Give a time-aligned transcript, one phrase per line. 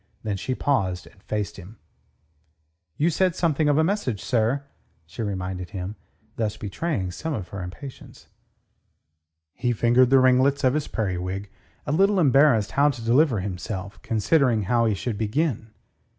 [0.23, 1.77] Then she paused and faced him.
[2.97, 4.63] "You said something of a message, sir,"
[5.05, 5.95] she reminded him,
[6.37, 8.25] thus betraying some of her impatience.
[9.53, 11.51] He fingered the ringlets of his periwig,
[11.85, 15.69] a little embarrassed how to deliver himself, considering how he should begin.